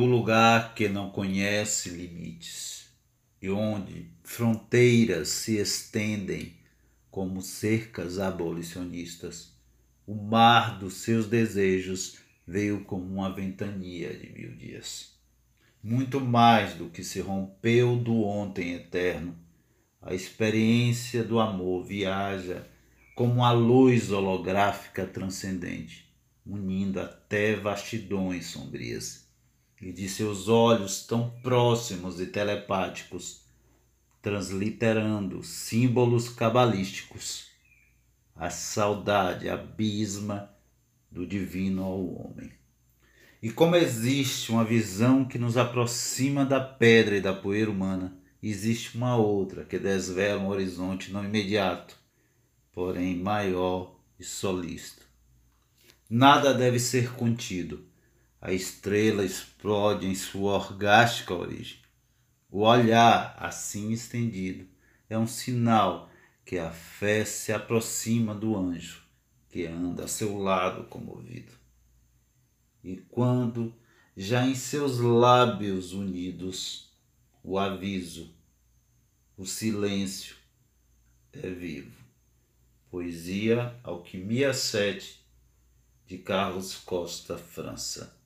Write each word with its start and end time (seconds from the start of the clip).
lugar 0.00 0.74
que 0.74 0.88
não 0.88 1.10
conhece 1.10 1.90
limites 1.90 2.90
e 3.42 3.50
onde 3.50 4.06
fronteiras 4.22 5.28
se 5.28 5.58
estendem 5.58 6.54
como 7.10 7.42
cercas 7.42 8.18
abolicionistas. 8.18 9.52
O 10.06 10.14
mar 10.14 10.78
dos 10.78 10.94
seus 10.94 11.26
desejos 11.26 12.18
veio 12.46 12.84
como 12.84 13.04
uma 13.04 13.34
ventania 13.34 14.16
de 14.16 14.32
mil 14.32 14.56
dias. 14.56 15.12
Muito 15.82 16.20
mais 16.20 16.74
do 16.74 16.88
que 16.88 17.02
se 17.02 17.20
rompeu 17.20 17.96
do 17.96 18.22
ontem 18.22 18.74
eterno, 18.74 19.36
a 20.00 20.14
experiência 20.14 21.22
do 21.24 21.38
amor 21.38 21.84
viaja 21.84 22.66
como 23.14 23.44
a 23.44 23.52
luz 23.52 24.10
holográfica 24.10 25.06
transcendente, 25.06 26.10
unindo 26.46 27.00
até 27.00 27.56
vastidões 27.56 28.46
sombrias. 28.46 29.28
E 29.82 29.92
de 29.92 30.08
seus 30.08 30.48
olhos 30.48 31.04
tão 31.04 31.28
próximos 31.42 32.20
e 32.20 32.26
telepáticos, 32.26 33.42
transliterando 34.22 35.42
símbolos 35.42 36.28
cabalísticos, 36.28 37.48
a 38.36 38.48
saudade 38.48 39.48
abisma 39.48 40.48
do 41.10 41.26
divino 41.26 41.82
ao 41.82 42.14
homem. 42.14 42.52
E 43.42 43.50
como 43.50 43.74
existe 43.74 44.52
uma 44.52 44.64
visão 44.64 45.24
que 45.24 45.36
nos 45.36 45.56
aproxima 45.56 46.46
da 46.46 46.60
pedra 46.60 47.16
e 47.16 47.20
da 47.20 47.34
poeira 47.34 47.70
humana, 47.70 48.16
existe 48.40 48.96
uma 48.96 49.16
outra 49.16 49.64
que 49.64 49.80
desvela 49.80 50.40
um 50.40 50.48
horizonte 50.48 51.12
não 51.12 51.24
imediato, 51.24 51.96
porém 52.72 53.16
maior 53.16 53.98
e 54.18 54.22
solícito. 54.22 55.04
Nada 56.08 56.54
deve 56.54 56.78
ser 56.78 57.14
contido. 57.14 57.84
A 58.42 58.52
estrela 58.52 59.24
explode 59.24 60.04
em 60.04 60.16
sua 60.16 60.54
orgástica 60.54 61.32
origem. 61.32 61.78
O 62.50 62.62
olhar 62.62 63.36
assim 63.38 63.92
estendido 63.92 64.66
é 65.08 65.16
um 65.16 65.28
sinal 65.28 66.10
que 66.44 66.58
a 66.58 66.72
fé 66.72 67.24
se 67.24 67.52
aproxima 67.52 68.34
do 68.34 68.56
anjo 68.56 69.00
que 69.48 69.64
anda 69.64 70.06
a 70.06 70.08
seu 70.08 70.38
lado 70.38 70.84
comovido. 70.88 71.52
E 72.82 72.96
quando, 72.96 73.72
já 74.16 74.44
em 74.44 74.56
seus 74.56 74.98
lábios 74.98 75.92
unidos, 75.92 76.90
o 77.44 77.58
aviso, 77.58 78.34
o 79.36 79.46
silêncio 79.46 80.34
é 81.32 81.48
vivo. 81.48 82.02
Poesia 82.90 83.78
Alquimia 83.84 84.52
7, 84.52 85.22
de 86.06 86.18
Carlos 86.18 86.74
Costa, 86.76 87.38
França. 87.38 88.21